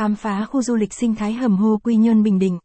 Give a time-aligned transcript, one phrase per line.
[0.00, 2.58] Khám phá khu du lịch sinh thái Hầm Hô Quy Nhơn Bình Định.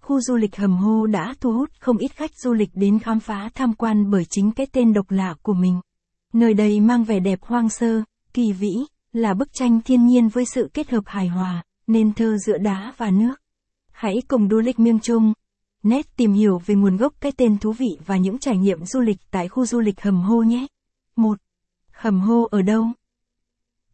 [0.00, 3.20] Khu du lịch Hầm Hô đã thu hút không ít khách du lịch đến khám
[3.20, 5.80] phá tham quan bởi chính cái tên độc lạ của mình.
[6.32, 8.02] Nơi đây mang vẻ đẹp hoang sơ,
[8.34, 8.72] kỳ vĩ,
[9.12, 12.92] là bức tranh thiên nhiên với sự kết hợp hài hòa, nên thơ giữa đá
[12.96, 13.34] và nước.
[13.92, 15.32] Hãy cùng du lịch miêng chung,
[15.82, 19.00] nét tìm hiểu về nguồn gốc cái tên thú vị và những trải nghiệm du
[19.00, 20.66] lịch tại khu du lịch Hầm Hô nhé.
[21.16, 21.38] 1.
[21.92, 22.86] Hầm Hô ở đâu?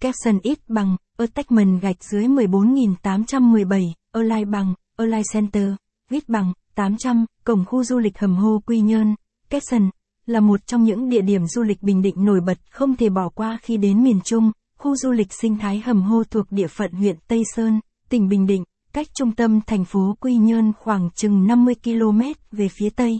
[0.00, 5.72] Caption ít bằng, attachment gạch dưới 14817, online bằng, online Center,
[6.10, 9.14] viết bằng, 800, cổng khu du lịch Hầm Hô Quy Nhơn,
[9.50, 9.90] caption,
[10.26, 13.28] là một trong những địa điểm du lịch Bình Định nổi bật không thể bỏ
[13.28, 16.92] qua khi đến miền Trung, khu du lịch sinh thái Hầm Hô thuộc địa phận
[16.92, 21.46] huyện Tây Sơn, tỉnh Bình Định, cách trung tâm thành phố Quy Nhơn khoảng chừng
[21.46, 22.20] 50 km
[22.52, 23.18] về phía Tây.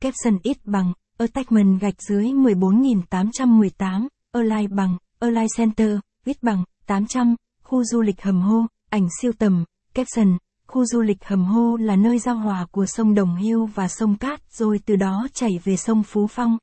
[0.00, 7.84] Caption ít bằng, attachment gạch dưới 14818, online bằng, online Center, viết bằng, 800, khu
[7.84, 12.18] du lịch Hầm Hô, ảnh siêu tầm, caption, khu du lịch Hầm Hô là nơi
[12.18, 16.02] giao hòa của sông Đồng Hưu và sông Cát rồi từ đó chảy về sông
[16.02, 16.58] Phú Phong.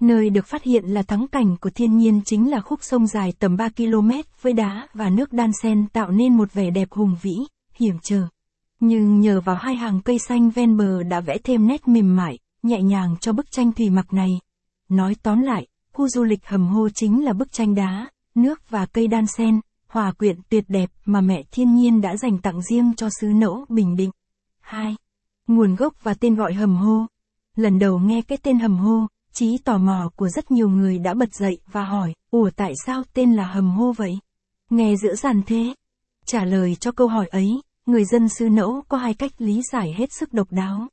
[0.00, 3.32] Nơi được phát hiện là thắng cảnh của thiên nhiên chính là khúc sông dài
[3.38, 4.10] tầm 3 km
[4.42, 7.34] với đá và nước đan xen tạo nên một vẻ đẹp hùng vĩ,
[7.74, 8.22] hiểm trở.
[8.80, 12.38] Nhưng nhờ vào hai hàng cây xanh ven bờ đã vẽ thêm nét mềm mại,
[12.62, 14.30] nhẹ nhàng cho bức tranh thủy mặc này.
[14.88, 18.06] Nói tóm lại, khu du lịch Hầm Hô chính là bức tranh đá,
[18.36, 22.38] nước và cây đan sen, hòa quyện tuyệt đẹp mà mẹ thiên nhiên đã dành
[22.38, 24.10] tặng riêng cho xứ nẫu Bình Định.
[24.60, 24.96] 2.
[25.46, 27.06] Nguồn gốc và tên gọi hầm hô.
[27.56, 31.14] Lần đầu nghe cái tên hầm hô, trí tò mò của rất nhiều người đã
[31.14, 34.18] bật dậy và hỏi, ủa tại sao tên là hầm hô vậy?
[34.70, 35.74] Nghe giữa giàn thế.
[36.26, 39.94] Trả lời cho câu hỏi ấy, người dân xứ nẫu có hai cách lý giải
[39.96, 40.88] hết sức độc đáo.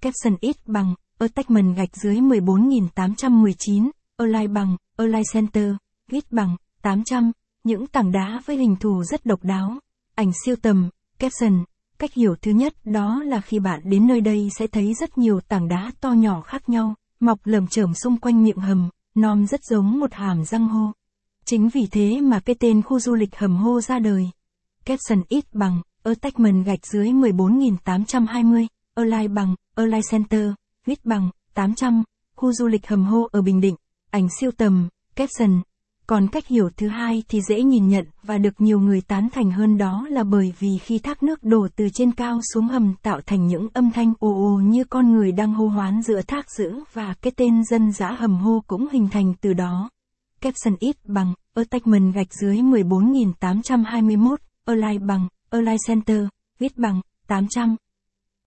[0.00, 5.74] Capson ít bằng, attachment gạch dưới 14819, Align bằng, Align Center,
[6.10, 6.56] viết bằng,
[6.88, 7.32] 800,
[7.64, 9.78] những tảng đá với hình thù rất độc đáo.
[10.14, 11.64] Ảnh siêu tầm, caption,
[11.98, 15.40] cách hiểu thứ nhất đó là khi bạn đến nơi đây sẽ thấy rất nhiều
[15.40, 19.60] tảng đá to nhỏ khác nhau, mọc lởm chởm xung quanh miệng hầm, nom rất
[19.64, 20.92] giống một hàm răng hô.
[21.44, 24.30] Chính vì thế mà cái tên khu du lịch hầm hô ra đời.
[24.84, 30.50] Caption ít bằng, attachment gạch dưới 14.820, Align bằng, Align Center,
[30.86, 32.02] viết bằng, 800,
[32.36, 33.76] khu du lịch hầm hô ở Bình Định,
[34.10, 35.60] ảnh siêu tầm, caption,
[36.08, 39.50] còn cách hiểu thứ hai thì dễ nhìn nhận và được nhiều người tán thành
[39.50, 43.20] hơn đó là bởi vì khi thác nước đổ từ trên cao xuống hầm tạo
[43.26, 46.80] thành những âm thanh ồ ồ như con người đang hô hoán giữa thác dữ
[46.92, 49.90] và cái tên dân dã hầm hô cũng hình thành từ đó.
[50.40, 56.20] Capson ít bằng, attachment gạch dưới 14.821, Align bằng, Align Center,
[56.58, 57.76] viết bằng, 800,